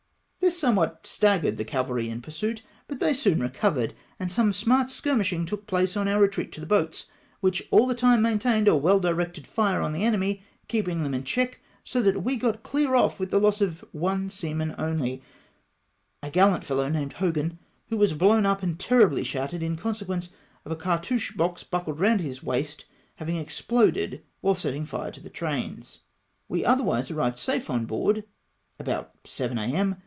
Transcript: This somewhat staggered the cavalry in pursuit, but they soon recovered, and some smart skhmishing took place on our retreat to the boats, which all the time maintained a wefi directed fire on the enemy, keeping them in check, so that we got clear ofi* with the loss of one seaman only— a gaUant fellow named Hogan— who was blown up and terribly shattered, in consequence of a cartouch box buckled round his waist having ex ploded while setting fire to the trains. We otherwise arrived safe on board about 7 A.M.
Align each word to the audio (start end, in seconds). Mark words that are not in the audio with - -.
This 0.41 0.57
somewhat 0.59 1.05
staggered 1.05 1.57
the 1.57 1.63
cavalry 1.63 2.09
in 2.09 2.19
pursuit, 2.19 2.63
but 2.87 2.99
they 2.99 3.13
soon 3.13 3.39
recovered, 3.41 3.93
and 4.19 4.31
some 4.31 4.51
smart 4.51 4.87
skhmishing 4.87 5.45
took 5.45 5.67
place 5.67 5.95
on 5.95 6.07
our 6.07 6.19
retreat 6.19 6.51
to 6.53 6.59
the 6.59 6.65
boats, 6.65 7.05
which 7.41 7.63
all 7.69 7.85
the 7.85 7.93
time 7.95 8.23
maintained 8.23 8.67
a 8.67 8.71
wefi 8.71 9.01
directed 9.01 9.45
fire 9.45 9.81
on 9.81 9.93
the 9.93 10.03
enemy, 10.03 10.41
keeping 10.67 11.03
them 11.03 11.13
in 11.13 11.23
check, 11.23 11.59
so 11.83 12.01
that 12.01 12.23
we 12.23 12.37
got 12.37 12.63
clear 12.63 12.89
ofi* 12.89 13.19
with 13.19 13.29
the 13.29 13.39
loss 13.39 13.61
of 13.61 13.85
one 13.91 14.31
seaman 14.31 14.73
only— 14.79 15.21
a 16.23 16.31
gaUant 16.31 16.63
fellow 16.63 16.89
named 16.89 17.13
Hogan— 17.13 17.59
who 17.89 17.97
was 17.97 18.13
blown 18.13 18.43
up 18.45 18.63
and 18.63 18.79
terribly 18.79 19.23
shattered, 19.23 19.61
in 19.61 19.77
consequence 19.77 20.29
of 20.65 20.71
a 20.71 20.75
cartouch 20.75 21.37
box 21.37 21.63
buckled 21.63 21.99
round 21.99 22.19
his 22.19 22.41
waist 22.41 22.85
having 23.17 23.37
ex 23.37 23.61
ploded 23.61 24.21
while 24.41 24.55
setting 24.55 24.87
fire 24.87 25.11
to 25.11 25.21
the 25.21 25.29
trains. 25.29 25.99
We 26.49 26.65
otherwise 26.65 27.11
arrived 27.11 27.37
safe 27.37 27.69
on 27.69 27.85
board 27.85 28.25
about 28.79 29.11
7 29.25 29.57
A.M. 29.59 29.97